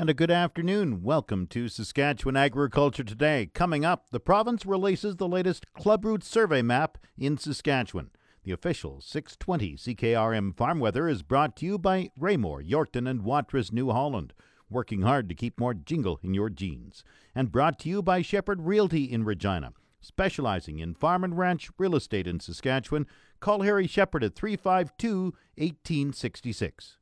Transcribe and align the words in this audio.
And 0.00 0.08
a 0.08 0.14
good 0.14 0.30
afternoon. 0.30 1.02
Welcome 1.02 1.46
to 1.48 1.68
Saskatchewan 1.68 2.34
Agriculture 2.34 3.04
Today. 3.04 3.50
Coming 3.52 3.84
up, 3.84 4.08
the 4.08 4.18
province 4.18 4.64
releases 4.64 5.16
the 5.16 5.28
latest 5.28 5.74
Club 5.74 6.06
Root 6.06 6.24
survey 6.24 6.62
map 6.62 6.96
in 7.18 7.36
Saskatchewan. 7.36 8.08
The 8.42 8.52
official 8.52 9.02
620 9.02 9.76
CKRM 9.76 10.56
farm 10.56 10.80
weather 10.80 11.06
is 11.06 11.22
brought 11.22 11.54
to 11.56 11.66
you 11.66 11.76
by 11.76 12.08
Raymore, 12.18 12.62
Yorkton, 12.62 13.06
and 13.06 13.26
Watrous, 13.26 13.72
New 13.72 13.90
Holland, 13.90 14.32
working 14.70 15.02
hard 15.02 15.28
to 15.28 15.34
keep 15.34 15.60
more 15.60 15.74
jingle 15.74 16.18
in 16.22 16.32
your 16.32 16.48
jeans. 16.48 17.04
And 17.34 17.52
brought 17.52 17.78
to 17.80 17.90
you 17.90 18.00
by 18.00 18.22
Shepherd 18.22 18.62
Realty 18.62 19.04
in 19.04 19.24
Regina, 19.24 19.74
specializing 20.00 20.78
in 20.78 20.94
farm 20.94 21.24
and 21.24 21.36
ranch 21.36 21.68
real 21.76 21.94
estate 21.94 22.26
in 22.26 22.40
Saskatchewan. 22.40 23.06
Call 23.38 23.60
Harry 23.60 23.86
Shepherd 23.86 24.24
at 24.24 24.34
352 24.34 25.34
1866. 25.58 26.96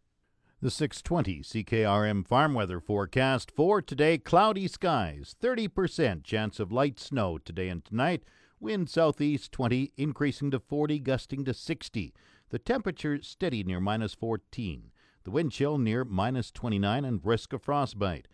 The 0.60 0.72
620 0.72 1.42
CKRM 1.42 2.26
farm 2.26 2.52
weather 2.52 2.80
forecast 2.80 3.52
for 3.52 3.80
today 3.80 4.18
cloudy 4.18 4.66
skies, 4.66 5.36
30% 5.40 6.24
chance 6.24 6.58
of 6.58 6.72
light 6.72 6.98
snow 6.98 7.38
today 7.38 7.68
and 7.68 7.84
tonight. 7.84 8.24
Wind 8.58 8.90
southeast 8.90 9.52
20, 9.52 9.92
increasing 9.96 10.50
to 10.50 10.58
40, 10.58 10.98
gusting 10.98 11.44
to 11.44 11.54
60. 11.54 12.12
The 12.50 12.58
temperature 12.58 13.22
steady 13.22 13.62
near 13.62 13.78
minus 13.78 14.14
14. 14.14 14.90
The 15.22 15.30
wind 15.30 15.52
chill 15.52 15.78
near 15.78 16.04
minus 16.04 16.50
29 16.50 17.04
and 17.04 17.20
risk 17.24 17.52
of 17.52 17.62
frostbite. 17.62 18.26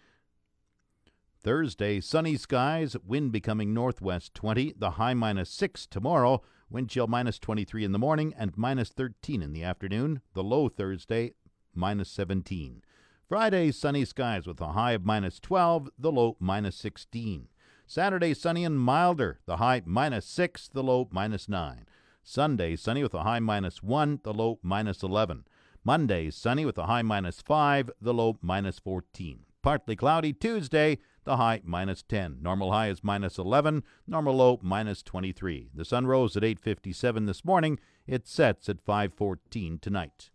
Thursday, 1.42 2.00
sunny 2.00 2.38
skies, 2.38 2.96
wind 3.04 3.32
becoming 3.32 3.74
northwest 3.74 4.32
20, 4.32 4.76
the 4.78 4.92
high 4.92 5.12
minus 5.12 5.50
6 5.50 5.86
tomorrow, 5.88 6.40
wind 6.70 6.88
chill 6.88 7.06
minus 7.06 7.38
23 7.38 7.84
in 7.84 7.92
the 7.92 7.98
morning 7.98 8.32
and 8.38 8.56
minus 8.56 8.88
13 8.88 9.42
in 9.42 9.52
the 9.52 9.62
afternoon, 9.62 10.22
the 10.32 10.42
low 10.42 10.70
Thursday 10.70 11.34
minus 11.76 12.10
17. 12.10 12.82
Friday, 13.28 13.72
sunny 13.72 14.04
skies 14.04 14.46
with 14.46 14.60
a 14.60 14.72
high 14.72 14.92
of 14.92 15.04
minus 15.04 15.40
12, 15.40 15.90
the 15.98 16.12
low 16.12 16.36
minus 16.38 16.76
16. 16.76 17.48
Saturday, 17.86 18.34
sunny 18.34 18.64
and 18.64 18.78
milder, 18.78 19.40
the 19.46 19.56
high 19.56 19.82
minus 19.84 20.26
6, 20.26 20.68
the 20.68 20.82
low 20.82 21.08
minus 21.10 21.48
9. 21.48 21.86
Sunday, 22.22 22.76
sunny 22.76 23.02
with 23.02 23.14
a 23.14 23.22
high 23.22 23.40
minus 23.40 23.82
1, 23.82 24.20
the 24.24 24.32
low 24.32 24.58
minus 24.62 25.02
11. 25.02 25.44
Monday, 25.84 26.30
sunny 26.30 26.64
with 26.64 26.78
a 26.78 26.86
high 26.86 27.02
minus 27.02 27.42
5, 27.42 27.90
the 28.00 28.14
low 28.14 28.38
minus 28.40 28.78
14. 28.78 29.40
Partly 29.62 29.96
cloudy 29.96 30.32
Tuesday, 30.32 30.98
the 31.24 31.36
high 31.38 31.60
minus 31.64 32.02
10. 32.02 32.38
Normal 32.42 32.72
high 32.72 32.88
is 32.88 33.02
minus 33.02 33.38
11, 33.38 33.82
normal 34.06 34.36
low 34.36 34.58
minus 34.62 35.02
23. 35.02 35.70
The 35.74 35.84
sun 35.84 36.06
rose 36.06 36.36
at 36.36 36.44
8:57 36.44 37.26
this 37.26 37.44
morning. 37.44 37.78
It 38.06 38.26
sets 38.26 38.68
at 38.68 38.84
5:14 38.84 39.78
tonight. 39.78 40.30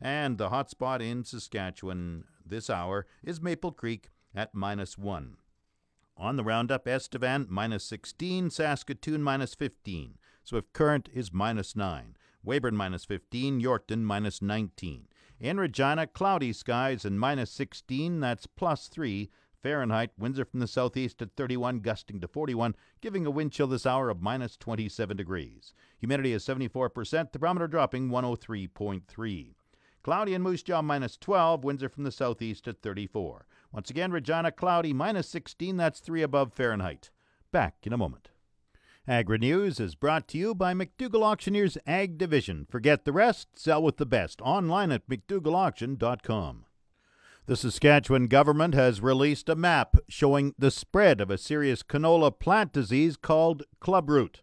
And 0.00 0.38
the 0.38 0.50
hot 0.50 0.70
spot 0.70 1.02
in 1.02 1.24
Saskatchewan 1.24 2.24
this 2.44 2.70
hour 2.70 3.06
is 3.24 3.40
Maple 3.40 3.72
Creek 3.72 4.10
at 4.34 4.54
minus 4.54 4.96
1. 4.96 5.36
On 6.16 6.36
the 6.36 6.44
roundup, 6.44 6.86
Estevan 6.86 7.46
minus 7.48 7.84
16, 7.84 8.50
Saskatoon 8.50 9.22
minus 9.22 9.54
15. 9.54 10.18
Swift 10.44 10.72
Current 10.72 11.08
is 11.12 11.32
minus 11.32 11.76
9. 11.76 12.16
Weyburn 12.44 12.74
minus 12.74 13.04
15, 13.04 13.60
Yorkton 13.60 14.02
minus 14.02 14.40
19. 14.40 15.08
In 15.40 15.58
Regina, 15.58 16.06
cloudy 16.06 16.52
skies 16.52 17.04
and 17.04 17.20
minus 17.20 17.50
16, 17.52 18.20
that's 18.20 18.46
plus 18.46 18.88
3. 18.88 19.30
Fahrenheit, 19.62 20.10
winds 20.16 20.38
are 20.38 20.44
from 20.44 20.60
the 20.60 20.66
southeast 20.66 21.20
at 21.20 21.34
31, 21.36 21.80
gusting 21.80 22.20
to 22.20 22.28
41, 22.28 22.74
giving 23.00 23.26
a 23.26 23.30
wind 23.30 23.52
chill 23.52 23.66
this 23.66 23.86
hour 23.86 24.08
of 24.08 24.22
minus 24.22 24.56
27 24.56 25.16
degrees. 25.16 25.74
Humidity 25.98 26.32
is 26.32 26.44
74%, 26.44 27.32
thermometer 27.32 27.66
dropping 27.66 28.08
103.3. 28.08 29.54
Cloudy 30.02 30.34
in 30.34 30.42
Moose 30.42 30.62
Jaw 30.62 30.82
minus 30.82 31.16
12, 31.16 31.64
winds 31.64 31.82
are 31.82 31.88
from 31.88 32.04
the 32.04 32.12
southeast 32.12 32.68
at 32.68 32.80
34. 32.82 33.46
Once 33.72 33.90
again, 33.90 34.12
Regina 34.12 34.50
cloudy, 34.50 34.92
minus 34.92 35.28
16. 35.28 35.76
That's 35.76 36.00
3 36.00 36.22
above 36.22 36.52
Fahrenheit. 36.52 37.10
Back 37.52 37.76
in 37.82 37.92
a 37.92 37.98
moment. 37.98 38.30
Agri 39.06 39.38
News 39.38 39.80
is 39.80 39.94
brought 39.94 40.28
to 40.28 40.38
you 40.38 40.54
by 40.54 40.74
McDougall 40.74 41.22
Auctioneers 41.22 41.78
Ag 41.86 42.18
Division. 42.18 42.66
Forget 42.68 43.04
the 43.04 43.12
rest, 43.12 43.48
sell 43.58 43.82
with 43.82 43.96
the 43.96 44.06
best. 44.06 44.40
Online 44.42 44.92
at 44.92 45.08
McDougallAuction.com. 45.08 46.66
The 47.46 47.56
Saskatchewan 47.56 48.26
government 48.26 48.74
has 48.74 49.00
released 49.00 49.48
a 49.48 49.56
map 49.56 49.96
showing 50.08 50.54
the 50.58 50.70
spread 50.70 51.22
of 51.22 51.30
a 51.30 51.38
serious 51.38 51.82
canola 51.82 52.38
plant 52.38 52.74
disease 52.74 53.16
called 53.16 53.62
clubroot. 53.80 54.42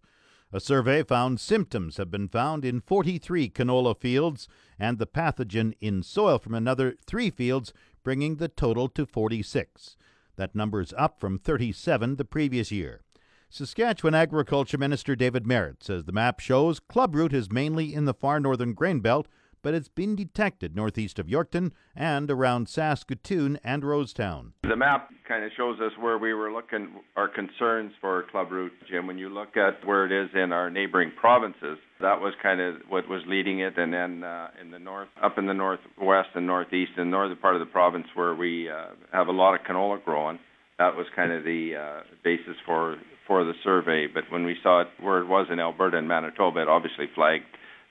A 0.51 0.59
survey 0.59 1.03
found 1.03 1.39
symptoms 1.39 1.97
have 1.97 2.09
been 2.09 2.27
found 2.27 2.65
in 2.65 2.81
43 2.81 3.49
canola 3.49 3.95
fields 3.99 4.47
and 4.79 4.97
the 4.97 5.07
pathogen 5.07 5.73
in 5.81 6.03
soil 6.03 6.39
from 6.39 6.53
another 6.53 6.95
three 7.05 7.29
fields, 7.29 7.73
bringing 8.03 8.35
the 8.35 8.47
total 8.47 8.87
to 8.89 9.05
46. 9.05 9.97
That 10.35 10.55
number 10.55 10.81
is 10.81 10.93
up 10.97 11.19
from 11.19 11.39
37 11.39 12.17
the 12.17 12.25
previous 12.25 12.71
year. 12.71 13.01
Saskatchewan 13.49 14.15
Agriculture 14.15 14.77
Minister 14.77 15.15
David 15.15 15.47
Marit 15.47 15.83
says 15.83 16.03
the 16.03 16.11
map 16.11 16.39
shows 16.39 16.79
clubroot 16.79 17.31
is 17.31 17.51
mainly 17.51 17.93
in 17.93 18.05
the 18.05 18.13
far 18.13 18.39
northern 18.39 18.73
grain 18.73 18.99
belt, 18.99 19.27
but 19.61 19.73
it's 19.73 19.87
been 19.87 20.15
detected 20.15 20.75
northeast 20.75 21.19
of 21.19 21.27
Yorkton 21.27 21.71
and 21.95 22.29
around 22.29 22.67
Saskatoon 22.67 23.57
and 23.63 23.83
Rosetown. 23.83 24.51
The 24.63 24.75
map 24.75 25.09
kind 25.27 25.43
of 25.43 25.51
shows 25.57 25.79
us 25.79 25.91
where 25.99 26.17
we 26.17 26.33
were 26.33 26.51
looking 26.51 26.95
our 27.15 27.27
concerns 27.27 27.91
for 28.01 28.25
clubroot, 28.33 28.69
Jim. 28.89 29.07
When 29.07 29.17
you 29.17 29.29
look 29.29 29.57
at 29.57 29.85
where 29.85 30.05
it 30.05 30.11
is 30.11 30.29
in 30.33 30.51
our 30.51 30.69
neighboring 30.69 31.11
provinces, 31.19 31.77
that 32.01 32.19
was 32.19 32.33
kind 32.41 32.61
of 32.61 32.75
what 32.89 33.07
was 33.09 33.21
leading 33.27 33.59
it. 33.59 33.77
And 33.77 33.93
then 33.93 34.23
uh, 34.23 34.49
in 34.61 34.71
the 34.71 34.79
north, 34.79 35.09
up 35.21 35.37
in 35.37 35.45
the 35.45 35.53
northwest 35.53 36.29
and 36.35 36.47
northeast, 36.47 36.91
and 36.97 37.11
northern 37.11 37.37
part 37.37 37.55
of 37.55 37.59
the 37.59 37.71
province 37.71 38.07
where 38.13 38.35
we 38.35 38.69
uh, 38.69 38.87
have 39.11 39.27
a 39.27 39.31
lot 39.31 39.55
of 39.55 39.61
canola 39.61 40.03
growing, 40.03 40.39
that 40.77 40.95
was 40.95 41.05
kind 41.15 41.31
of 41.31 41.43
the 41.43 41.73
uh, 41.75 42.01
basis 42.23 42.55
for 42.65 42.97
for 43.27 43.43
the 43.43 43.53
survey. 43.63 44.07
But 44.11 44.23
when 44.29 44.45
we 44.45 44.55
saw 44.61 44.81
it 44.81 44.87
where 45.01 45.19
it 45.19 45.27
was 45.27 45.47
in 45.51 45.59
Alberta 45.59 45.97
and 45.97 46.07
Manitoba, 46.07 46.61
it 46.61 46.67
obviously 46.67 47.05
flagged 47.15 47.45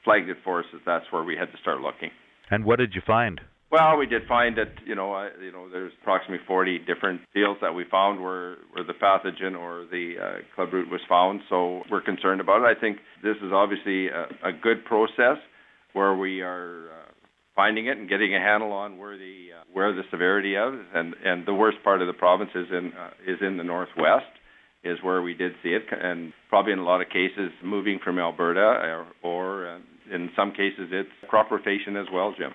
flagged 0.04 0.28
it 0.28 0.36
for 0.44 0.60
us 0.60 0.66
that 0.72 0.82
that's 0.84 1.06
where 1.10 1.24
we 1.24 1.36
had 1.36 1.50
to 1.50 1.58
start 1.60 1.80
looking. 1.80 2.10
And 2.50 2.64
what 2.64 2.78
did 2.78 2.94
you 2.94 3.02
find? 3.06 3.40
Well, 3.74 3.96
we 3.96 4.06
did 4.06 4.22
find 4.28 4.56
that 4.56 4.70
you 4.86 4.94
know, 4.94 5.12
uh, 5.12 5.30
you 5.42 5.50
know, 5.50 5.68
there's 5.68 5.90
approximately 6.00 6.46
40 6.46 6.78
different 6.86 7.22
fields 7.32 7.58
that 7.60 7.74
we 7.74 7.82
found 7.90 8.22
where 8.22 8.58
where 8.70 8.84
the 8.84 8.92
pathogen 8.92 9.58
or 9.58 9.84
the 9.90 10.14
uh, 10.16 10.54
club 10.54 10.72
root 10.72 10.88
was 10.88 11.00
found. 11.08 11.40
So 11.48 11.82
we're 11.90 12.00
concerned 12.00 12.40
about 12.40 12.62
it. 12.62 12.76
I 12.76 12.80
think 12.80 12.98
this 13.24 13.34
is 13.42 13.50
obviously 13.52 14.06
a, 14.06 14.26
a 14.44 14.52
good 14.52 14.84
process 14.84 15.38
where 15.92 16.14
we 16.14 16.40
are 16.40 16.84
uh, 16.86 17.10
finding 17.56 17.86
it 17.88 17.98
and 17.98 18.08
getting 18.08 18.32
a 18.36 18.38
handle 18.38 18.70
on 18.70 18.96
where 18.96 19.18
the 19.18 19.48
uh, 19.58 19.64
where 19.72 19.92
the 19.92 20.02
severity 20.08 20.56
of 20.56 20.74
it. 20.74 20.86
and 20.94 21.16
and 21.24 21.44
the 21.44 21.54
worst 21.54 21.78
part 21.82 22.00
of 22.00 22.06
the 22.06 22.12
province 22.12 22.50
is 22.54 22.68
in 22.70 22.92
uh, 22.96 23.10
is 23.26 23.38
in 23.40 23.56
the 23.56 23.64
northwest 23.64 24.30
is 24.84 24.98
where 25.02 25.20
we 25.20 25.34
did 25.34 25.50
see 25.64 25.70
it, 25.70 25.82
and 25.90 26.32
probably 26.48 26.72
in 26.72 26.78
a 26.78 26.84
lot 26.84 27.00
of 27.00 27.08
cases 27.08 27.50
moving 27.64 27.98
from 28.04 28.20
Alberta, 28.20 28.60
or, 28.60 29.06
or 29.24 29.66
uh, 29.66 29.78
in 30.14 30.30
some 30.36 30.52
cases 30.52 30.90
it's 30.92 31.10
crop 31.28 31.50
rotation 31.50 31.96
as 31.96 32.06
well, 32.12 32.32
Jim. 32.38 32.52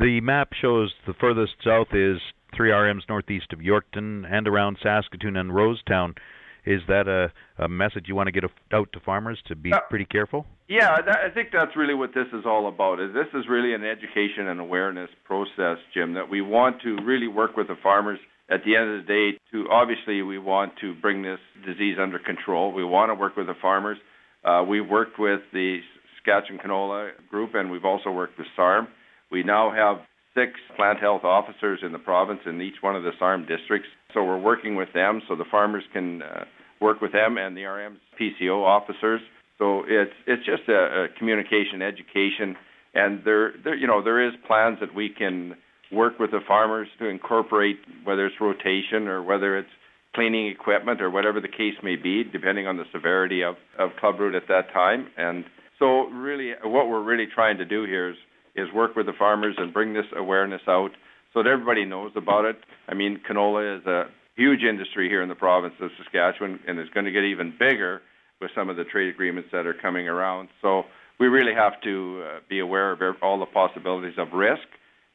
The 0.00 0.18
map 0.22 0.54
shows 0.58 0.94
the 1.06 1.12
furthest 1.12 1.56
south 1.62 1.88
is 1.92 2.16
3RMs 2.58 3.02
northeast 3.06 3.52
of 3.52 3.58
Yorkton 3.58 4.24
and 4.32 4.48
around 4.48 4.78
Saskatoon 4.82 5.36
and 5.36 5.50
Rosetown. 5.50 6.16
Is 6.64 6.80
that 6.88 7.06
a, 7.06 7.30
a 7.62 7.68
message 7.68 8.04
you 8.08 8.14
want 8.14 8.28
to 8.28 8.32
get 8.32 8.44
out 8.72 8.88
to 8.94 9.00
farmers 9.00 9.38
to 9.48 9.54
be 9.54 9.74
uh, 9.74 9.80
pretty 9.90 10.06
careful? 10.06 10.46
Yeah, 10.68 10.96
that, 11.04 11.18
I 11.18 11.28
think 11.28 11.48
that's 11.52 11.76
really 11.76 11.92
what 11.92 12.14
this 12.14 12.28
is 12.32 12.46
all 12.46 12.66
about. 12.66 12.98
Is 12.98 13.12
this 13.12 13.26
is 13.34 13.44
really 13.46 13.74
an 13.74 13.84
education 13.84 14.48
and 14.48 14.58
awareness 14.58 15.10
process, 15.26 15.76
Jim, 15.92 16.14
that 16.14 16.30
we 16.30 16.40
want 16.40 16.80
to 16.80 16.96
really 17.04 17.28
work 17.28 17.58
with 17.58 17.68
the 17.68 17.76
farmers 17.82 18.18
at 18.48 18.60
the 18.64 18.76
end 18.76 18.90
of 18.90 19.06
the 19.06 19.06
day, 19.06 19.38
to 19.52 19.68
obviously 19.70 20.22
we 20.22 20.38
want 20.38 20.72
to 20.80 20.94
bring 20.94 21.22
this 21.22 21.40
disease 21.66 21.98
under 22.00 22.18
control. 22.18 22.72
We 22.72 22.84
want 22.84 23.10
to 23.10 23.14
work 23.14 23.36
with 23.36 23.48
the 23.48 23.54
farmers. 23.60 23.98
Uh, 24.42 24.64
we 24.66 24.80
worked 24.80 25.18
with 25.18 25.40
the 25.52 25.80
Saskatchewan 26.16 26.58
Canola 26.58 27.10
Group, 27.28 27.50
and 27.54 27.70
we've 27.70 27.84
also 27.84 28.10
worked 28.10 28.38
with 28.38 28.46
SARM. 28.56 28.88
We 29.30 29.42
now 29.42 29.72
have 29.72 30.04
six 30.34 30.52
plant 30.76 31.00
health 31.00 31.24
officers 31.24 31.80
in 31.82 31.92
the 31.92 31.98
province 31.98 32.40
in 32.46 32.60
each 32.60 32.80
one 32.80 32.96
of 32.96 33.02
the 33.02 33.12
SARM 33.18 33.46
districts. 33.46 33.88
So 34.14 34.24
we're 34.24 34.40
working 34.40 34.76
with 34.76 34.92
them, 34.92 35.22
so 35.28 35.36
the 35.36 35.44
farmers 35.50 35.84
can 35.92 36.22
uh, 36.22 36.44
work 36.80 37.00
with 37.00 37.12
them 37.12 37.36
and 37.36 37.56
the 37.56 37.64
RM's 37.64 38.00
PCO 38.20 38.64
officers. 38.64 39.20
So 39.58 39.82
it's 39.86 40.12
it's 40.26 40.44
just 40.46 40.68
a, 40.68 41.04
a 41.04 41.08
communication 41.18 41.82
education, 41.82 42.56
and 42.94 43.20
there 43.24 43.52
there 43.62 43.74
you 43.74 43.86
know 43.86 44.02
there 44.02 44.26
is 44.26 44.32
plans 44.46 44.78
that 44.80 44.94
we 44.94 45.10
can 45.10 45.54
work 45.92 46.18
with 46.18 46.30
the 46.30 46.40
farmers 46.46 46.88
to 46.98 47.06
incorporate 47.06 47.76
whether 48.04 48.26
it's 48.26 48.36
rotation 48.40 49.08
or 49.08 49.22
whether 49.22 49.58
it's 49.58 49.68
cleaning 50.14 50.48
equipment 50.48 51.00
or 51.00 51.10
whatever 51.10 51.40
the 51.40 51.48
case 51.48 51.74
may 51.82 51.96
be, 51.96 52.24
depending 52.24 52.66
on 52.66 52.76
the 52.76 52.84
severity 52.92 53.42
of, 53.42 53.56
of 53.78 53.90
club 53.98 54.18
root 54.18 54.34
at 54.34 54.48
that 54.48 54.72
time. 54.72 55.06
And 55.16 55.44
so, 55.78 56.08
really, 56.08 56.52
what 56.64 56.88
we're 56.88 57.02
really 57.02 57.26
trying 57.32 57.58
to 57.58 57.64
do 57.64 57.84
here 57.84 58.10
is, 58.10 58.16
is 58.56 58.68
work 58.74 58.96
with 58.96 59.06
the 59.06 59.12
farmers 59.18 59.54
and 59.58 59.72
bring 59.72 59.92
this 59.92 60.06
awareness 60.16 60.62
out 60.68 60.90
so 61.32 61.42
that 61.42 61.48
everybody 61.48 61.84
knows 61.84 62.12
about 62.16 62.44
it. 62.44 62.56
I 62.88 62.94
mean, 62.94 63.20
canola 63.28 63.78
is 63.78 63.86
a 63.86 64.04
huge 64.36 64.62
industry 64.62 65.08
here 65.08 65.22
in 65.22 65.28
the 65.28 65.34
province 65.34 65.74
of 65.80 65.90
Saskatchewan, 65.98 66.60
and 66.66 66.78
it's 66.78 66.90
going 66.90 67.06
to 67.06 67.12
get 67.12 67.24
even 67.24 67.54
bigger 67.58 68.02
with 68.40 68.50
some 68.54 68.70
of 68.70 68.76
the 68.76 68.84
trade 68.84 69.08
agreements 69.08 69.50
that 69.52 69.66
are 69.66 69.74
coming 69.74 70.08
around. 70.08 70.48
So, 70.62 70.84
we 71.20 71.28
really 71.28 71.52
have 71.54 71.74
to 71.82 72.24
uh, 72.24 72.40
be 72.48 72.58
aware 72.60 72.92
of 72.92 73.16
all 73.22 73.38
the 73.38 73.46
possibilities 73.46 74.14
of 74.16 74.32
risk 74.32 74.66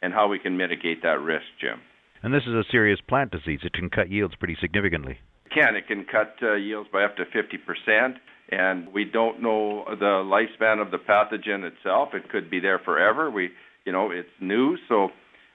and 0.04 0.14
how 0.14 0.28
we 0.28 0.38
can 0.38 0.56
mitigate 0.56 1.02
that 1.02 1.20
risk, 1.20 1.46
Jim. 1.60 1.82
And 2.22 2.34
this 2.34 2.44
is 2.44 2.54
a 2.54 2.64
serious 2.70 3.00
plant 3.02 3.32
disease. 3.32 3.60
It 3.64 3.74
can 3.74 3.90
cut 3.90 4.10
yields 4.12 4.36
pretty 4.36 4.56
significantly. 4.62 5.18
It 5.48 5.52
can. 5.52 5.76
It 5.76 5.88
can 5.88 6.06
cut 6.06 6.36
uh, 6.44 6.54
yields 6.54 6.90
by 6.94 7.04
up 7.04 7.18
to 7.18 7.24
50%. 7.26 8.16
And 8.50 8.94
we 8.94 9.06
don't 9.06 9.42
know 9.42 9.86
the 9.88 10.24
lifespan 10.24 10.82
of 10.82 10.92
the 10.92 10.98
pathogen 10.98 11.64
itself. 11.64 12.10
It 12.14 12.30
could 12.30 12.50
be 12.50 12.60
there 12.60 12.80
forever. 12.80 13.32
We, 13.32 13.50
you 13.86 13.92
know, 13.92 14.12
it's 14.12 14.30
new, 14.40 14.78
so 14.88 15.10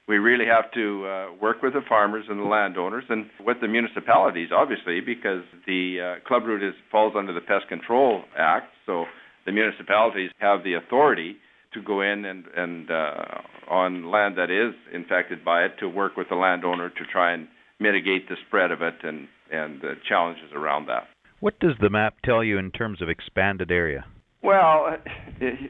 we 0.08 0.18
really 0.18 0.46
have 0.46 0.72
to 0.72 1.06
uh, 1.06 1.26
work 1.40 1.62
with 1.62 1.74
the 1.74 1.82
farmers 1.88 2.24
and 2.28 2.40
the 2.40 2.44
landowners 2.44 3.04
and 3.08 3.26
with 3.46 3.58
the 3.60 3.68
municipalities, 3.68 4.48
obviously, 4.52 5.00
because 5.00 5.44
the 5.68 6.16
uh, 6.18 6.26
club 6.26 6.46
root 6.46 6.64
is 6.64 6.74
falls 6.90 7.14
under 7.16 7.32
the 7.32 7.40
Pest 7.40 7.68
Control 7.68 8.24
Act. 8.36 8.72
So 8.86 9.04
the 9.46 9.52
municipalities 9.52 10.30
have 10.38 10.64
the 10.64 10.74
authority 10.74 11.36
to 11.74 11.82
go 11.82 12.00
in 12.00 12.24
and, 12.24 12.44
and 12.56 12.90
uh, 12.90 13.24
on 13.70 14.10
land 14.10 14.36
that 14.36 14.50
is 14.50 14.74
infected 14.92 15.44
by 15.44 15.64
it 15.64 15.78
to 15.78 15.88
work 15.88 16.16
with 16.16 16.28
the 16.28 16.34
landowner 16.34 16.88
to 16.88 17.04
try 17.12 17.32
and 17.32 17.46
mitigate 17.78 18.28
the 18.28 18.36
spread 18.48 18.72
of 18.72 18.82
it 18.82 18.96
and, 19.04 19.28
and 19.52 19.80
the 19.80 19.94
challenges 20.08 20.50
around 20.54 20.86
that. 20.86 21.04
What 21.40 21.58
does 21.58 21.72
the 21.80 21.90
map 21.90 22.16
tell 22.22 22.44
you 22.44 22.58
in 22.58 22.70
terms 22.70 23.00
of 23.00 23.08
expanded 23.08 23.70
area? 23.70 24.04
Well, 24.42 24.96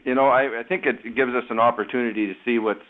you 0.04 0.14
know, 0.14 0.28
I, 0.28 0.60
I 0.60 0.62
think 0.68 0.84
it 0.84 1.02
gives 1.16 1.32
us 1.32 1.44
an 1.48 1.58
opportunity 1.58 2.26
to 2.26 2.34
see 2.44 2.58
what's 2.58 2.80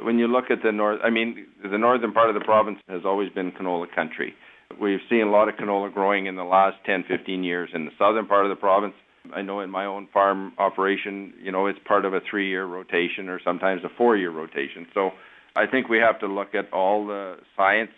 when 0.00 0.18
you 0.18 0.28
look 0.28 0.50
at 0.50 0.58
the 0.62 0.72
north. 0.72 1.00
I 1.02 1.10
mean, 1.10 1.46
the 1.62 1.78
northern 1.78 2.12
part 2.12 2.28
of 2.28 2.34
the 2.34 2.44
province 2.44 2.78
has 2.88 3.02
always 3.04 3.30
been 3.30 3.52
canola 3.52 3.86
country. 3.94 4.34
We've 4.80 5.00
seen 5.08 5.22
a 5.22 5.30
lot 5.30 5.48
of 5.48 5.54
canola 5.56 5.92
growing 5.92 6.26
in 6.26 6.36
the 6.36 6.44
last 6.44 6.76
10, 6.84 7.04
15 7.08 7.44
years. 7.44 7.70
In 7.74 7.86
the 7.86 7.92
southern 7.98 8.26
part 8.26 8.44
of 8.44 8.50
the 8.50 8.56
province, 8.56 8.94
I 9.34 9.42
know 9.42 9.60
in 9.60 9.70
my 9.70 9.86
own 9.86 10.08
farm 10.12 10.52
operation, 10.58 11.32
you 11.42 11.52
know, 11.52 11.66
it's 11.66 11.78
part 11.86 12.04
of 12.04 12.12
a 12.12 12.20
three 12.28 12.48
year 12.48 12.66
rotation 12.66 13.28
or 13.28 13.40
sometimes 13.42 13.82
a 13.84 13.88
four 13.96 14.16
year 14.16 14.30
rotation. 14.30 14.86
So 14.92 15.10
I 15.54 15.66
think 15.66 15.88
we 15.88 15.98
have 15.98 16.18
to 16.20 16.26
look 16.26 16.54
at 16.54 16.70
all 16.72 17.06
the 17.06 17.36
science 17.56 17.92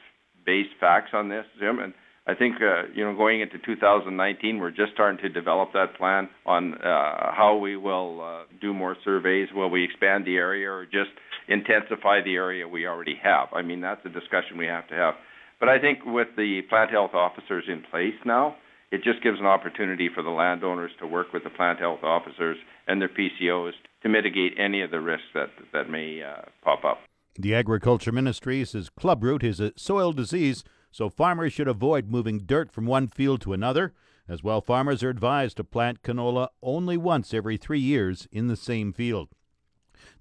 based 0.47 0.71
facts 0.79 1.11
on 1.13 1.29
this, 1.29 1.45
Jim. 1.59 1.79
And 1.81 1.93
I 2.29 2.35
think, 2.35 2.57
uh, 2.61 2.83
you 2.95 3.03
know, 3.05 3.17
going 3.17 3.41
into 3.41 3.57
2019, 3.59 4.59
we're 4.59 4.71
just 4.71 4.93
starting 4.93 5.19
to 5.23 5.31
develop 5.31 5.73
that 5.73 5.97
plan 5.97 6.29
on 6.45 6.75
uh, 6.75 7.33
how 7.33 7.57
we 7.57 7.79
will 7.79 8.21
uh, 8.21 8.43
do 8.61 8.75
more 8.75 8.97
surveys. 9.03 9.49
Will 9.55 9.71
we 9.71 9.83
expand 9.83 10.27
the 10.27 10.37
area 10.37 10.71
or 10.71 10.85
just 10.85 11.09
intensify 11.49 12.21
the 12.23 12.35
area 12.35 12.69
we 12.69 12.87
already 12.87 13.19
have? 13.23 13.49
I 13.55 13.63
mean, 13.63 13.81
that's 13.81 14.05
a 14.05 14.11
discussion 14.11 14.59
we 14.59 14.67
have 14.67 14.87
to 14.89 14.95
have. 14.95 15.15
But 15.59 15.71
I 15.71 15.81
think 15.81 16.01
with 16.05 16.29
the 16.37 16.61
plant 16.69 16.91
health 16.91 17.15
officers 17.15 17.65
in 17.67 17.83
place 17.91 18.15
now, 18.27 18.57
it 18.93 19.03
just 19.03 19.23
gives 19.23 19.41
an 19.41 19.47
opportunity 19.47 20.11
for 20.15 20.23
the 20.23 20.31
landowners 20.31 20.91
to 21.01 21.07
work 21.07 21.33
with 21.33 21.45
the 21.45 21.51
plant 21.51 21.79
health 21.79 22.03
officers 22.03 22.59
and 22.87 23.01
their 23.01 23.09
PCOs 23.09 23.73
to 24.03 24.09
mitigate 24.11 24.53
any 24.59 24.83
of 24.83 24.91
the 24.91 25.01
risks 25.01 25.27
that 25.35 25.49
that 25.73 25.89
may 25.89 26.23
uh, 26.23 26.43
pop 26.63 26.85
up. 26.85 26.99
The 27.39 27.55
Agriculture 27.55 28.13
Ministry 28.13 28.65
says 28.67 28.91
clubroot 28.91 29.43
is 29.43 29.61
a 29.61 29.73
soil 29.77 30.13
disease, 30.13 30.65
so 30.91 31.09
farmers 31.09 31.53
should 31.53 31.69
avoid 31.69 32.11
moving 32.11 32.39
dirt 32.39 32.73
from 32.73 32.87
one 32.87 33.09
field 33.09 33.41
to 33.43 33.53
another. 33.53 33.93
As 34.29 34.43
well, 34.43 34.61
farmers 34.61 35.03
are 35.03 35.11
advised 35.11 35.57
to 35.57 35.65
plant 35.65 36.03
canola 36.03 36.49
only 36.63 36.97
once 36.97 37.33
every 37.33 37.57
three 37.57 37.81
years 37.81 38.29
in 38.31 38.47
the 38.47 38.57
same 38.57 38.93
field. 38.93 39.29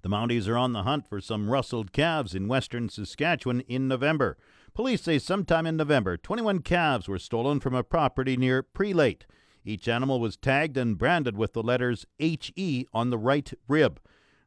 The 0.02 0.08
Mounties 0.08 0.48
are 0.48 0.56
on 0.56 0.72
the 0.72 0.84
hunt 0.84 1.06
for 1.08 1.20
some 1.20 1.50
rustled 1.50 1.92
calves 1.92 2.34
in 2.34 2.48
western 2.48 2.88
Saskatchewan 2.88 3.60
in 3.62 3.88
November. 3.88 4.36
Police 4.74 5.02
say 5.02 5.18
sometime 5.18 5.66
in 5.66 5.76
November, 5.76 6.16
21 6.16 6.60
calves 6.60 7.08
were 7.08 7.18
stolen 7.18 7.60
from 7.60 7.74
a 7.74 7.82
property 7.82 8.36
near 8.36 8.62
Prelate. 8.62 9.26
Each 9.64 9.88
animal 9.88 10.20
was 10.20 10.36
tagged 10.36 10.76
and 10.76 10.96
branded 10.96 11.36
with 11.36 11.52
the 11.52 11.62
letters 11.62 12.06
HE 12.18 12.86
on 12.92 13.10
the 13.10 13.18
right 13.18 13.52
rib. 13.66 14.00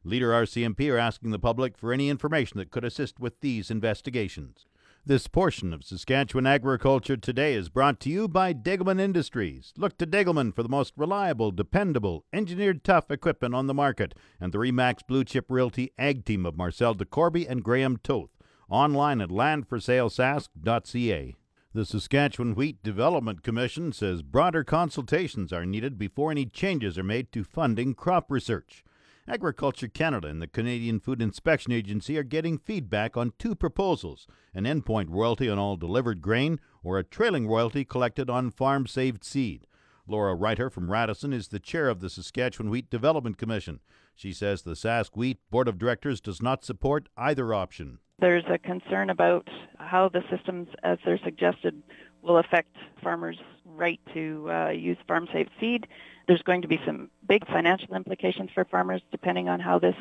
Leader 0.04 0.30
RCMP 0.30 0.92
are 0.92 0.98
asking 0.98 1.30
the 1.30 1.38
public 1.38 1.78
for 1.78 1.92
any 1.92 2.08
information 2.08 2.58
that 2.58 2.70
could 2.70 2.84
assist 2.84 3.20
with 3.20 3.40
these 3.40 3.70
investigations. 3.70 4.66
This 5.04 5.26
portion 5.26 5.72
of 5.72 5.82
Saskatchewan 5.82 6.46
Agriculture 6.46 7.16
Today 7.16 7.54
is 7.54 7.68
brought 7.68 7.98
to 8.00 8.08
you 8.08 8.28
by 8.28 8.54
Degelman 8.54 9.00
Industries. 9.00 9.72
Look 9.76 9.98
to 9.98 10.06
Degelman 10.06 10.54
for 10.54 10.62
the 10.62 10.68
most 10.68 10.92
reliable, 10.96 11.50
dependable, 11.50 12.24
engineered 12.32 12.84
tough 12.84 13.10
equipment 13.10 13.52
on 13.52 13.66
the 13.66 13.74
market 13.74 14.14
and 14.40 14.52
the 14.52 14.58
Remax 14.58 15.04
Blue 15.04 15.24
Chip 15.24 15.46
Realty 15.48 15.90
Ag 15.98 16.24
Team 16.24 16.46
of 16.46 16.56
Marcel 16.56 16.94
DeCorby 16.94 17.50
and 17.50 17.64
Graham 17.64 17.96
Toth 17.96 18.30
online 18.70 19.20
at 19.20 19.30
landforsalesask.ca. 19.30 21.34
The 21.74 21.84
Saskatchewan 21.84 22.54
Wheat 22.54 22.80
Development 22.84 23.42
Commission 23.42 23.92
says 23.92 24.22
broader 24.22 24.62
consultations 24.62 25.52
are 25.52 25.66
needed 25.66 25.98
before 25.98 26.30
any 26.30 26.46
changes 26.46 26.96
are 26.96 27.02
made 27.02 27.32
to 27.32 27.42
funding 27.42 27.94
crop 27.94 28.30
research. 28.30 28.84
Agriculture 29.32 29.88
Canada 29.88 30.28
and 30.28 30.42
the 30.42 30.46
Canadian 30.46 31.00
Food 31.00 31.22
Inspection 31.22 31.72
Agency 31.72 32.18
are 32.18 32.22
getting 32.22 32.58
feedback 32.58 33.16
on 33.16 33.32
two 33.38 33.54
proposals 33.54 34.26
an 34.52 34.64
endpoint 34.64 35.06
royalty 35.08 35.48
on 35.48 35.58
all 35.58 35.78
delivered 35.78 36.20
grain 36.20 36.60
or 36.82 36.98
a 36.98 37.02
trailing 37.02 37.48
royalty 37.48 37.82
collected 37.82 38.28
on 38.28 38.50
farm 38.50 38.86
saved 38.86 39.24
seed. 39.24 39.66
Laura 40.06 40.34
Reiter 40.34 40.68
from 40.68 40.90
Radisson 40.90 41.32
is 41.32 41.48
the 41.48 41.58
chair 41.58 41.88
of 41.88 42.00
the 42.00 42.10
Saskatchewan 42.10 42.68
Wheat 42.68 42.90
Development 42.90 43.38
Commission. 43.38 43.80
She 44.14 44.34
says 44.34 44.62
the 44.62 44.72
Sask 44.72 45.16
Wheat 45.16 45.38
Board 45.50 45.66
of 45.66 45.78
Directors 45.78 46.20
does 46.20 46.42
not 46.42 46.62
support 46.62 47.08
either 47.16 47.54
option. 47.54 48.00
There's 48.18 48.44
a 48.52 48.58
concern 48.58 49.08
about 49.08 49.48
how 49.78 50.10
the 50.10 50.20
systems, 50.30 50.68
as 50.82 50.98
they're 51.06 51.18
suggested, 51.24 51.82
will 52.20 52.36
affect 52.36 52.76
farmers' 53.02 53.38
right 53.76 54.00
to 54.14 54.50
uh, 54.50 54.68
use 54.70 54.98
farm 55.06 55.28
saved 55.32 55.50
seed. 55.60 55.86
There's 56.28 56.42
going 56.42 56.62
to 56.62 56.68
be 56.68 56.80
some 56.86 57.10
big 57.26 57.46
financial 57.46 57.94
implications 57.94 58.50
for 58.54 58.64
farmers 58.64 59.02
depending 59.10 59.48
on 59.48 59.60
how 59.60 59.78
this 59.78 59.96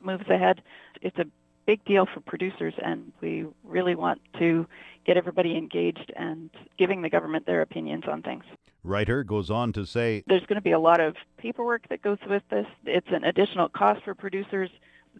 moves 0.00 0.28
ahead. 0.28 0.62
It's 1.02 1.18
a 1.18 1.26
big 1.66 1.84
deal 1.84 2.06
for 2.06 2.20
producers, 2.20 2.74
and 2.82 3.12
we 3.20 3.46
really 3.64 3.94
want 3.94 4.20
to 4.38 4.66
get 5.06 5.16
everybody 5.16 5.56
engaged 5.56 6.12
and 6.16 6.50
giving 6.78 7.02
the 7.02 7.10
government 7.10 7.46
their 7.46 7.62
opinions 7.62 8.04
on 8.06 8.22
things. 8.22 8.44
Reiter 8.82 9.24
goes 9.24 9.50
on 9.50 9.72
to 9.72 9.86
say 9.86 10.22
There's 10.26 10.44
going 10.46 10.56
to 10.56 10.62
be 10.62 10.72
a 10.72 10.78
lot 10.78 11.00
of 11.00 11.16
paperwork 11.38 11.88
that 11.88 12.02
goes 12.02 12.18
with 12.28 12.42
this. 12.50 12.66
It's 12.84 13.08
an 13.10 13.24
additional 13.24 13.68
cost 13.68 14.04
for 14.04 14.14
producers 14.14 14.70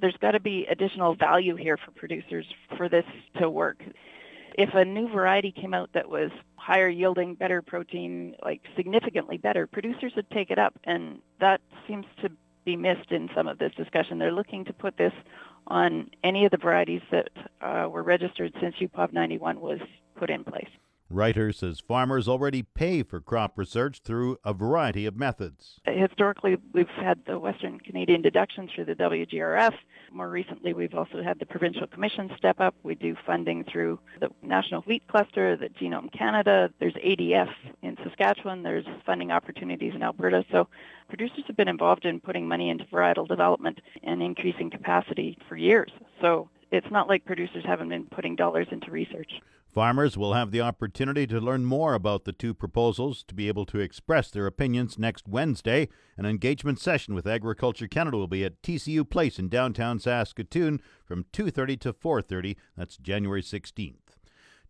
there's 0.00 0.16
got 0.16 0.32
to 0.32 0.40
be 0.40 0.66
additional 0.66 1.14
value 1.14 1.56
here 1.56 1.76
for 1.76 1.90
producers 1.92 2.46
for 2.76 2.88
this 2.88 3.04
to 3.38 3.48
work. 3.48 3.82
If 4.54 4.70
a 4.72 4.84
new 4.84 5.08
variety 5.08 5.50
came 5.52 5.74
out 5.74 5.90
that 5.94 6.08
was 6.08 6.30
higher 6.56 6.88
yielding, 6.88 7.34
better 7.34 7.60
protein, 7.60 8.36
like 8.44 8.60
significantly 8.76 9.36
better, 9.36 9.66
producers 9.66 10.12
would 10.14 10.30
take 10.30 10.50
it 10.50 10.58
up, 10.58 10.78
and 10.84 11.18
that 11.40 11.60
seems 11.88 12.06
to 12.22 12.30
be 12.64 12.76
missed 12.76 13.10
in 13.10 13.28
some 13.34 13.48
of 13.48 13.58
this 13.58 13.72
discussion. 13.76 14.18
They're 14.18 14.32
looking 14.32 14.64
to 14.66 14.72
put 14.72 14.96
this 14.96 15.12
on 15.66 16.10
any 16.22 16.44
of 16.44 16.52
the 16.52 16.56
varieties 16.56 17.02
that 17.10 17.28
uh, 17.60 17.88
were 17.90 18.02
registered 18.02 18.52
since 18.60 18.76
UPOV 18.80 19.12
91 19.12 19.60
was 19.60 19.80
put 20.16 20.30
in 20.30 20.44
place. 20.44 20.68
Reiter 21.10 21.52
says 21.52 21.80
farmers 21.80 22.28
already 22.28 22.62
pay 22.62 23.02
for 23.02 23.20
crop 23.20 23.58
research 23.58 24.00
through 24.00 24.38
a 24.44 24.52
variety 24.52 25.06
of 25.06 25.16
methods. 25.16 25.80
Historically, 25.86 26.56
we've 26.72 26.88
had 26.88 27.20
the 27.26 27.38
Western 27.38 27.78
Canadian 27.78 28.22
deductions 28.22 28.70
through 28.74 28.86
the 28.86 28.94
WGRF. 28.94 29.74
More 30.10 30.30
recently, 30.30 30.72
we've 30.72 30.94
also 30.94 31.22
had 31.22 31.38
the 31.38 31.46
provincial 31.46 31.86
commission 31.86 32.30
step 32.36 32.60
up. 32.60 32.74
We 32.82 32.94
do 32.94 33.16
funding 33.26 33.64
through 33.64 33.98
the 34.20 34.30
National 34.42 34.82
Wheat 34.82 35.06
Cluster, 35.08 35.56
the 35.56 35.68
Genome 35.68 36.12
Canada. 36.12 36.70
There's 36.80 36.94
ADF 36.94 37.52
in 37.82 37.96
Saskatchewan. 38.02 38.62
There's 38.62 38.86
funding 39.04 39.30
opportunities 39.30 39.94
in 39.94 40.02
Alberta. 40.02 40.44
So 40.50 40.68
producers 41.08 41.44
have 41.46 41.56
been 41.56 41.68
involved 41.68 42.06
in 42.06 42.20
putting 42.20 42.48
money 42.48 42.70
into 42.70 42.84
varietal 42.84 43.28
development 43.28 43.80
and 44.02 44.22
increasing 44.22 44.70
capacity 44.70 45.38
for 45.48 45.56
years. 45.56 45.90
So 46.20 46.48
it's 46.74 46.90
not 46.90 47.08
like 47.08 47.24
producers 47.24 47.64
haven't 47.64 47.88
been 47.88 48.06
putting 48.06 48.36
dollars 48.36 48.66
into 48.70 48.90
research. 48.90 49.30
Farmers 49.72 50.16
will 50.16 50.34
have 50.34 50.50
the 50.50 50.60
opportunity 50.60 51.26
to 51.26 51.40
learn 51.40 51.64
more 51.64 51.94
about 51.94 52.24
the 52.24 52.32
two 52.32 52.54
proposals 52.54 53.24
to 53.24 53.34
be 53.34 53.48
able 53.48 53.66
to 53.66 53.80
express 53.80 54.30
their 54.30 54.46
opinions 54.46 54.98
next 54.98 55.26
Wednesday. 55.26 55.88
An 56.16 56.26
engagement 56.26 56.78
session 56.78 57.14
with 57.14 57.26
Agriculture 57.26 57.88
Canada 57.88 58.16
will 58.16 58.28
be 58.28 58.44
at 58.44 58.62
TCU 58.62 59.08
Place 59.08 59.38
in 59.38 59.48
downtown 59.48 59.98
Saskatoon 59.98 60.80
from 61.04 61.24
2:30 61.32 61.76
to 61.80 61.92
4:30. 61.92 62.56
That's 62.76 62.96
January 62.96 63.42
16th. 63.42 64.16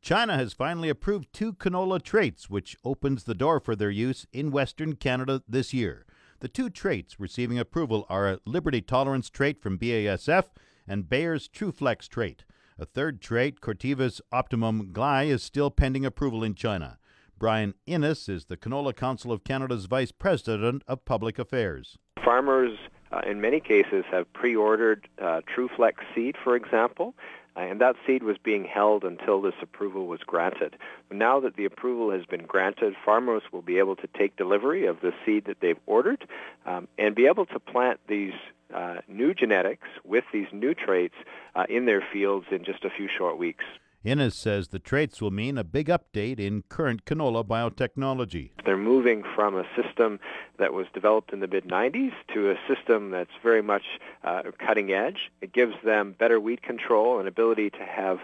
China 0.00 0.36
has 0.36 0.52
finally 0.52 0.90
approved 0.90 1.32
two 1.32 1.54
canola 1.54 2.00
traits 2.00 2.50
which 2.50 2.76
opens 2.84 3.24
the 3.24 3.34
door 3.34 3.60
for 3.60 3.74
their 3.74 3.90
use 3.90 4.26
in 4.32 4.50
western 4.50 4.96
Canada 4.96 5.42
this 5.48 5.72
year. 5.72 6.06
The 6.40 6.48
two 6.48 6.68
traits 6.68 7.20
receiving 7.20 7.58
approval 7.58 8.06
are 8.10 8.28
a 8.28 8.40
Liberty 8.44 8.82
Tolerance 8.82 9.30
trait 9.30 9.62
from 9.62 9.78
BASF 9.78 10.50
and 10.86 11.08
Bayer's 11.08 11.48
TruFlex 11.48 12.08
trait. 12.08 12.44
A 12.78 12.84
third 12.84 13.20
trait, 13.20 13.60
Corteva's 13.60 14.20
Optimum 14.32 14.92
Gly, 14.92 15.24
is 15.24 15.42
still 15.42 15.70
pending 15.70 16.04
approval 16.04 16.42
in 16.42 16.54
China. 16.54 16.98
Brian 17.38 17.74
Innes 17.86 18.28
is 18.28 18.46
the 18.46 18.56
Canola 18.56 18.94
Council 18.94 19.30
of 19.30 19.44
Canada's 19.44 19.86
Vice 19.86 20.12
President 20.12 20.82
of 20.88 21.04
Public 21.04 21.38
Affairs. 21.38 21.98
Farmers, 22.24 22.78
uh, 23.12 23.20
in 23.26 23.40
many 23.40 23.60
cases, 23.60 24.04
have 24.10 24.32
pre-ordered 24.32 25.08
uh, 25.20 25.40
TruFlex 25.54 25.94
seed, 26.14 26.36
for 26.42 26.56
example, 26.56 27.14
uh, 27.56 27.60
and 27.60 27.80
that 27.80 27.96
seed 28.06 28.22
was 28.22 28.36
being 28.42 28.64
held 28.64 29.04
until 29.04 29.40
this 29.40 29.54
approval 29.62 30.06
was 30.06 30.20
granted. 30.26 30.76
Now 31.10 31.38
that 31.40 31.56
the 31.56 31.64
approval 31.64 32.10
has 32.10 32.26
been 32.26 32.44
granted, 32.46 32.94
farmers 33.04 33.42
will 33.52 33.62
be 33.62 33.78
able 33.78 33.96
to 33.96 34.08
take 34.18 34.36
delivery 34.36 34.86
of 34.86 35.00
the 35.00 35.12
seed 35.24 35.44
that 35.46 35.58
they've 35.60 35.78
ordered 35.86 36.26
um, 36.66 36.88
and 36.98 37.14
be 37.14 37.26
able 37.26 37.46
to 37.46 37.60
plant 37.60 38.00
these 38.08 38.32
uh, 38.72 38.96
new 39.08 39.34
genetics 39.34 39.88
with 40.04 40.24
these 40.32 40.46
new 40.52 40.74
traits 40.74 41.14
uh, 41.54 41.64
in 41.68 41.86
their 41.86 42.02
fields 42.12 42.46
in 42.50 42.64
just 42.64 42.84
a 42.84 42.90
few 42.90 43.08
short 43.08 43.38
weeks. 43.38 43.64
Innes 44.04 44.34
says 44.34 44.68
the 44.68 44.78
traits 44.78 45.22
will 45.22 45.30
mean 45.30 45.56
a 45.56 45.64
big 45.64 45.88
update 45.88 46.38
in 46.38 46.62
current 46.68 47.06
canola 47.06 47.42
biotechnology. 47.42 48.50
They're 48.62 48.76
moving 48.76 49.24
from 49.34 49.56
a 49.56 49.64
system 49.74 50.20
that 50.58 50.74
was 50.74 50.86
developed 50.92 51.32
in 51.32 51.40
the 51.40 51.46
mid 51.46 51.64
90s 51.64 52.12
to 52.34 52.50
a 52.50 52.56
system 52.68 53.10
that's 53.10 53.30
very 53.42 53.62
much 53.62 53.84
uh, 54.22 54.42
cutting 54.58 54.92
edge. 54.92 55.30
It 55.40 55.54
gives 55.54 55.74
them 55.82 56.14
better 56.18 56.38
weed 56.38 56.62
control 56.62 57.18
and 57.18 57.26
ability 57.26 57.70
to 57.70 57.82
have 57.82 58.18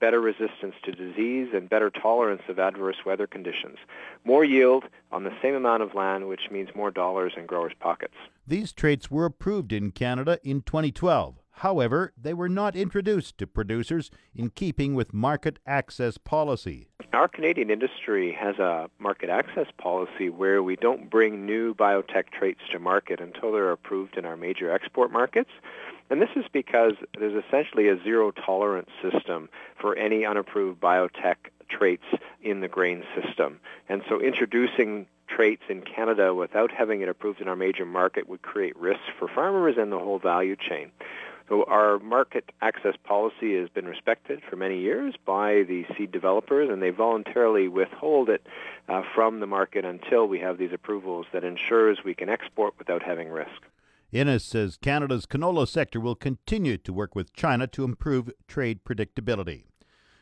better 0.00 0.20
resistance 0.20 0.74
to 0.84 0.92
disease 0.92 1.48
and 1.52 1.68
better 1.68 1.90
tolerance 1.90 2.42
of 2.48 2.58
adverse 2.58 3.04
weather 3.04 3.26
conditions. 3.26 3.76
More 4.24 4.44
yield 4.44 4.84
on 5.12 5.24
the 5.24 5.32
same 5.42 5.54
amount 5.54 5.82
of 5.82 5.94
land, 5.94 6.28
which 6.28 6.50
means 6.50 6.70
more 6.74 6.90
dollars 6.90 7.32
in 7.36 7.44
growers' 7.46 7.72
pockets. 7.78 8.14
These 8.48 8.72
traits 8.72 9.10
were 9.10 9.26
approved 9.26 9.74
in 9.74 9.90
Canada 9.90 10.38
in 10.42 10.62
2012. 10.62 11.34
However, 11.50 12.14
they 12.16 12.32
were 12.32 12.48
not 12.48 12.74
introduced 12.76 13.36
to 13.36 13.46
producers 13.46 14.10
in 14.34 14.48
keeping 14.48 14.94
with 14.94 15.12
market 15.12 15.58
access 15.66 16.16
policy. 16.16 16.88
Our 17.12 17.28
Canadian 17.28 17.68
industry 17.68 18.32
has 18.32 18.58
a 18.58 18.88
market 18.98 19.28
access 19.28 19.66
policy 19.76 20.30
where 20.30 20.62
we 20.62 20.76
don't 20.76 21.10
bring 21.10 21.44
new 21.44 21.74
biotech 21.74 22.30
traits 22.30 22.60
to 22.70 22.78
market 22.78 23.20
until 23.20 23.52
they're 23.52 23.70
approved 23.70 24.16
in 24.16 24.24
our 24.24 24.36
major 24.38 24.72
export 24.72 25.12
markets. 25.12 25.50
And 26.08 26.22
this 26.22 26.30
is 26.34 26.46
because 26.50 26.94
there's 27.18 27.44
essentially 27.44 27.88
a 27.88 28.02
zero 28.02 28.30
tolerance 28.30 28.88
system 29.02 29.50
for 29.78 29.94
any 29.94 30.24
unapproved 30.24 30.80
biotech 30.80 31.36
traits 31.68 32.06
in 32.40 32.60
the 32.60 32.68
grain 32.68 33.04
system. 33.14 33.60
And 33.90 34.00
so 34.08 34.22
introducing 34.22 35.06
traits 35.28 35.62
in 35.68 35.82
Canada 35.82 36.34
without 36.34 36.70
having 36.70 37.00
it 37.00 37.08
approved 37.08 37.40
in 37.40 37.48
our 37.48 37.56
major 37.56 37.86
market 37.86 38.28
would 38.28 38.42
create 38.42 38.76
risks 38.76 39.04
for 39.18 39.28
farmers 39.28 39.76
and 39.78 39.92
the 39.92 39.98
whole 39.98 40.18
value 40.18 40.56
chain. 40.56 40.90
So 41.48 41.64
our 41.64 41.98
market 41.98 42.52
access 42.60 42.94
policy 43.04 43.58
has 43.58 43.70
been 43.70 43.86
respected 43.86 44.42
for 44.48 44.56
many 44.56 44.80
years 44.80 45.14
by 45.24 45.62
the 45.62 45.86
seed 45.96 46.12
developers, 46.12 46.68
and 46.70 46.82
they 46.82 46.90
voluntarily 46.90 47.68
withhold 47.68 48.28
it 48.28 48.46
uh, 48.88 49.02
from 49.14 49.40
the 49.40 49.46
market 49.46 49.84
until 49.84 50.26
we 50.26 50.40
have 50.40 50.58
these 50.58 50.72
approvals 50.74 51.26
that 51.32 51.44
ensures 51.44 52.04
we 52.04 52.14
can 52.14 52.28
export 52.28 52.74
without 52.78 53.02
having 53.02 53.30
risk. 53.30 53.62
Innes 54.12 54.44
says 54.44 54.76
Canada's 54.76 55.26
canola 55.26 55.66
sector 55.66 56.00
will 56.00 56.14
continue 56.14 56.76
to 56.78 56.92
work 56.92 57.14
with 57.14 57.32
China 57.32 57.66
to 57.68 57.84
improve 57.84 58.30
trade 58.46 58.84
predictability. 58.84 59.64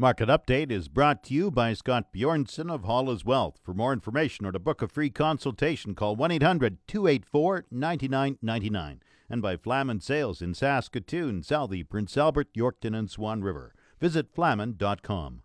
Market 0.00 0.30
Update 0.30 0.70
is 0.70 0.88
brought 0.88 1.22
to 1.24 1.34
you 1.34 1.50
by 1.50 1.74
Scott 1.74 2.10
Bjornson 2.10 2.72
of 2.72 2.84
Hall's 2.84 3.22
Wealth. 3.22 3.60
For 3.62 3.74
more 3.74 3.92
information 3.92 4.46
or 4.46 4.52
to 4.52 4.58
book 4.58 4.80
a 4.80 4.88
free 4.88 5.10
consultation, 5.10 5.94
call 5.94 6.16
1 6.16 6.30
800 6.30 6.78
284 6.86 7.66
9999. 7.70 9.02
And 9.28 9.42
by 9.42 9.58
Flaman 9.58 10.00
Sales 10.00 10.40
in 10.40 10.54
Saskatoon, 10.54 11.42
Southey, 11.42 11.84
Prince 11.84 12.16
Albert, 12.16 12.48
Yorkton, 12.56 12.98
and 12.98 13.10
Swan 13.10 13.42
River. 13.42 13.74
Visit 14.00 14.34
flaman.com. 14.34 15.42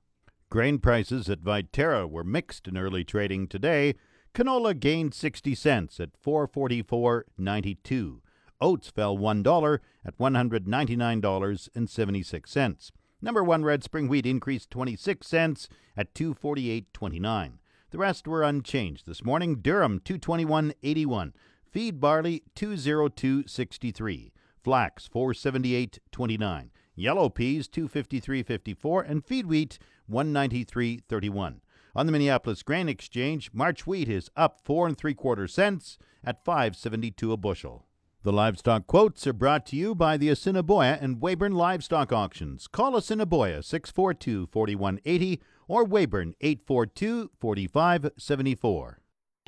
Grain 0.49 0.79
prices 0.79 1.29
at 1.29 1.43
Viterra 1.43 2.09
were 2.09 2.23
mixed 2.23 2.65
in 2.65 2.77
early 2.77 3.03
trading 3.03 3.47
today. 3.47 3.95
Canola 4.35 4.77
gained 4.77 5.13
60 5.13 5.55
cents 5.55 5.97
at 6.01 6.21
444.92. 6.21 8.19
Oats 8.59 8.89
fell 8.89 9.17
$1 9.17 9.79
at 10.03 10.17
$199.76. 10.17 12.91
Number 13.21 13.43
1 13.45 13.63
red 13.63 13.85
spring 13.85 14.09
wheat 14.09 14.25
increased 14.25 14.69
26 14.71 15.25
cents 15.25 15.69
at 15.95 16.13
248.29. 16.13 17.53
The 17.91 17.97
rest 17.97 18.27
were 18.27 18.43
unchanged 18.43 19.07
this 19.07 19.23
morning. 19.23 19.61
Durum 19.61 20.01
221.81. 20.01 21.31
Feed 21.71 22.01
barley 22.01 22.43
202.63. 22.57 24.31
Flax 24.61 25.07
478.29. 25.07 26.71
Yellow 26.93 27.29
peas 27.29 27.69
253.54 27.69 29.09
and 29.09 29.23
feed 29.23 29.45
wheat 29.45 29.79
193.31. 30.11 31.61
On 31.97 32.05
the 32.05 32.11
Minneapolis 32.11 32.61
Grain 32.61 32.89
Exchange, 32.89 33.51
March 33.53 33.87
wheat 33.87 34.09
is 34.09 34.29
up 34.35 34.59
four 34.61 34.85
and 34.85 34.97
three 34.97 35.13
quarter 35.13 35.47
cents 35.47 35.97
at 36.25 36.43
5.72 36.43 37.31
a 37.31 37.37
bushel. 37.37 37.85
The 38.23 38.33
livestock 38.33 38.85
quotes 38.85 39.25
are 39.27 39.33
brought 39.33 39.65
to 39.67 39.77
you 39.77 39.95
by 39.95 40.17
the 40.17 40.27
Assiniboia 40.27 40.97
and 40.99 41.21
Weyburn 41.21 41.53
Livestock 41.53 42.11
Auctions. 42.11 42.67
Call 42.67 42.97
Assiniboia 42.97 43.63
642 43.63 44.47
4180 44.47 45.41
or 45.69 45.85
Weyburn 45.85 46.33
842 46.41 47.31
4574. 47.39 48.99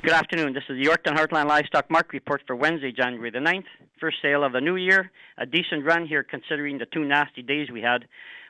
Good 0.02 0.12
afternoon. 0.12 0.54
This 0.54 0.62
is 0.70 0.78
the 0.78 0.88
Yorkton 0.88 1.18
Heartland 1.18 1.48
Livestock 1.48 1.90
Market 1.90 2.14
Report 2.14 2.40
for 2.46 2.56
Wednesday, 2.56 2.92
January 2.92 3.30
the 3.30 3.40
9th. 3.40 3.64
First 4.00 4.18
sale 4.22 4.42
of 4.42 4.52
the 4.52 4.60
new 4.62 4.76
year. 4.76 5.10
A 5.36 5.44
decent 5.44 5.84
run 5.84 6.06
here 6.06 6.22
considering 6.22 6.78
the 6.78 6.86
two 6.86 7.04
nasty 7.04 7.42
days 7.42 7.68
we 7.70 7.82
had. 7.82 8.06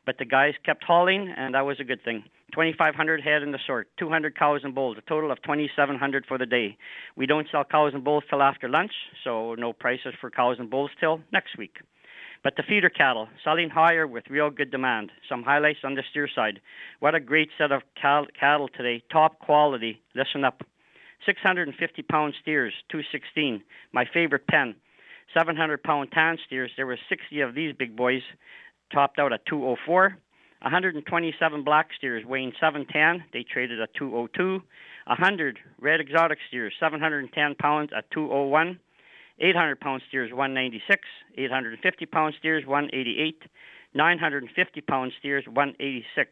But 0.06 0.18
the 0.18 0.24
guys 0.24 0.54
kept 0.64 0.84
hauling, 0.84 1.34
and 1.36 1.54
that 1.54 1.66
was 1.66 1.80
a 1.80 1.84
good 1.84 2.04
thing. 2.04 2.22
2,500 2.52 3.20
head 3.20 3.42
in 3.42 3.52
the 3.52 3.58
sort, 3.66 3.88
200 3.98 4.36
cows 4.36 4.62
and 4.64 4.74
bulls, 4.74 4.96
a 4.98 5.02
total 5.02 5.30
of 5.30 5.40
2,700 5.42 6.24
for 6.26 6.38
the 6.38 6.46
day. 6.46 6.76
We 7.16 7.26
don't 7.26 7.46
sell 7.50 7.64
cows 7.64 7.92
and 7.94 8.02
bulls 8.02 8.24
till 8.30 8.42
after 8.42 8.68
lunch, 8.68 8.92
so 9.22 9.54
no 9.54 9.72
prices 9.72 10.14
for 10.20 10.30
cows 10.30 10.56
and 10.58 10.70
bulls 10.70 10.90
till 10.98 11.20
next 11.32 11.58
week. 11.58 11.76
But 12.42 12.56
the 12.56 12.62
feeder 12.62 12.88
cattle 12.88 13.28
selling 13.44 13.68
higher 13.68 14.06
with 14.06 14.30
real 14.30 14.50
good 14.50 14.70
demand. 14.70 15.10
Some 15.28 15.42
highlights 15.42 15.80
on 15.84 15.94
the 15.94 16.04
steer 16.10 16.28
side. 16.32 16.60
What 17.00 17.14
a 17.14 17.20
great 17.20 17.50
set 17.58 17.72
of 17.72 17.82
cal- 18.00 18.28
cattle 18.38 18.68
today. 18.68 19.02
Top 19.10 19.38
quality. 19.40 20.00
Listen 20.14 20.44
up. 20.44 20.62
650 21.26 22.02
pound 22.02 22.34
steers, 22.40 22.72
216. 22.90 23.62
My 23.92 24.04
favorite 24.12 24.46
pen. 24.46 24.76
700 25.36 25.82
pound 25.82 26.12
tan 26.12 26.38
steers. 26.46 26.70
There 26.76 26.86
were 26.86 26.98
60 27.08 27.40
of 27.40 27.54
these 27.54 27.74
big 27.76 27.96
boys, 27.96 28.22
topped 28.92 29.18
out 29.18 29.32
at 29.32 29.44
204. 29.46 30.16
127 30.62 31.62
black 31.64 31.90
steers 31.96 32.24
weighing 32.24 32.52
710. 32.60 33.24
They 33.32 33.44
traded 33.44 33.80
at 33.80 33.94
202. 33.94 34.62
100 35.06 35.58
red 35.80 36.00
exotic 36.00 36.38
steers, 36.48 36.74
710 36.78 37.54
pounds 37.54 37.90
at 37.96 38.10
201. 38.10 38.78
800 39.40 39.80
pound 39.80 40.02
steers 40.08 40.30
196, 40.30 41.02
850 41.36 42.06
pound 42.06 42.34
steers 42.38 42.66
188, 42.66 43.42
950 43.94 44.80
pound 44.80 45.12
steers 45.18 45.44
186. 45.46 46.30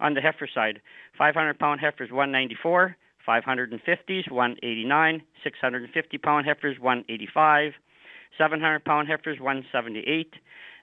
On 0.00 0.14
the 0.14 0.20
heifer 0.20 0.48
side, 0.52 0.80
500 1.18 1.58
pound 1.58 1.80
heifers 1.80 2.10
194, 2.10 2.96
550s 3.26 4.30
189, 4.30 5.22
650 5.44 6.18
pound 6.18 6.46
heifers 6.46 6.78
185, 6.80 7.72
700 8.38 8.84
pound 8.84 9.08
heifers 9.08 9.38
178, 9.40 10.34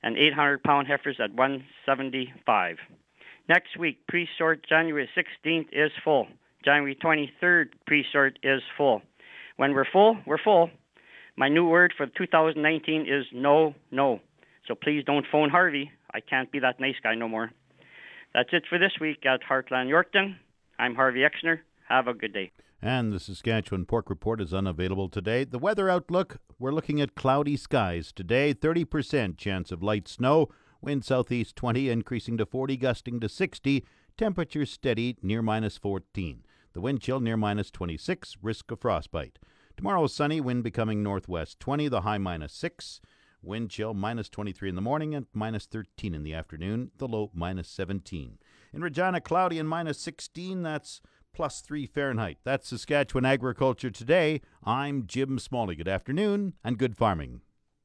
and 0.06 0.18
800 0.18 0.64
pound 0.64 0.88
heifers 0.88 1.18
at 1.22 1.34
175. 1.34 2.78
Next 3.50 3.78
week, 3.78 3.98
pre-sort 4.08 4.66
January 4.68 5.10
16th 5.18 5.68
is 5.74 5.92
full. 6.04 6.28
January 6.64 6.96
23rd, 6.96 7.66
pre-sort 7.86 8.40
is 8.44 8.62
full. 8.78 9.02
When 9.58 9.74
we're 9.74 9.92
full, 9.92 10.18
we're 10.26 10.42
full. 10.42 10.70
My 11.36 11.50
new 11.50 11.68
word 11.68 11.94
for 11.98 12.06
2019 12.06 13.02
is 13.02 13.26
no, 13.34 13.74
no. 13.92 14.20
So 14.68 14.76
please 14.76 15.04
don't 15.06 15.26
phone 15.32 15.50
Harvey. 15.50 15.92
I 16.14 16.22
can't 16.22 16.52
be 16.52 16.60
that 16.60 16.80
nice 16.80 16.96
guy 17.04 17.16
no 17.16 17.28
more. 17.28 17.52
That's 18.34 18.50
it 18.52 18.64
for 18.70 18.78
this 18.78 18.94
week 19.02 19.26
at 19.26 19.42
Heartland 19.44 19.90
Yorkton. 19.90 20.36
I'm 20.78 20.96
Harvey 20.96 21.22
Exner. 21.22 21.60
Have 21.90 22.08
a 22.08 22.14
good 22.14 22.34
day. 22.34 22.52
And 22.86 23.12
the 23.12 23.20
Saskatchewan 23.20 23.88
Pork 23.88 24.12
Report 24.12 24.40
is 24.40 24.54
unavailable 24.54 25.10
today. 25.10 25.44
The 25.44 25.58
weather 25.58 25.90
outlook 25.90 26.38
we're 26.60 26.72
looking 26.72 27.02
at 27.02 27.16
cloudy 27.16 27.58
skies 27.58 28.12
today, 28.12 28.54
30% 28.54 29.40
chance 29.40 29.72
of 29.72 29.82
light 29.82 30.08
snow, 30.08 30.50
wind 30.82 31.04
southeast 31.04 31.56
20, 31.56 31.90
increasing 31.90 32.38
to 32.38 32.46
40, 32.46 32.78
gusting 32.78 33.20
to 33.22 33.28
60, 33.28 33.84
temperature 34.20 34.68
steady 34.68 35.18
near 35.24 35.42
minus 35.42 35.80
14. 35.80 36.44
The 36.74 36.80
wind 36.80 37.02
chill 37.02 37.20
near 37.20 37.36
minus 37.36 37.72
26, 37.72 38.38
risk 38.44 38.70
of 38.70 38.82
frostbite. 38.82 39.40
Tomorrow 39.76 40.06
sunny, 40.06 40.40
wind 40.40 40.64
becoming 40.64 41.02
northwest 41.02 41.60
20, 41.60 41.88
the 41.88 42.02
high 42.02 42.20
minus 42.20 42.54
6. 42.54 43.02
Wind 43.42 43.72
chill 43.72 43.96
minus 43.96 44.30
23 44.30 44.70
in 44.70 44.76
the 44.76 44.82
morning 44.82 45.16
and 45.16 45.26
minus 45.34 45.66
13 45.66 46.14
in 46.14 46.22
the 46.22 46.36
afternoon, 46.36 46.92
the 47.00 47.08
low 47.08 47.32
minus 47.34 47.68
17. 47.68 48.38
In 48.74 48.82
Regina, 48.82 49.22
cloudy 49.22 49.58
and 49.58 49.68
minus 49.68 50.00
16, 50.00 50.62
that's 50.62 51.02
plus 51.36 51.60
3 51.60 51.86
Fahrenheit. 51.86 52.38
That's 52.46 52.70
Saskatchewan 52.70 53.26
Agriculture 53.26 53.92
Today. 53.92 54.40
I'm 54.64 55.06
Jim 55.06 55.38
Smalley. 55.38 55.76
Good 55.76 55.90
afternoon 55.90 56.54
and 56.64 56.78
good 56.78 56.96
farming. 56.96 57.42